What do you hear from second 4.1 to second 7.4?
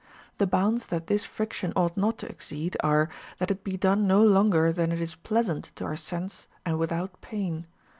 longer than it is pleasant to our sense and without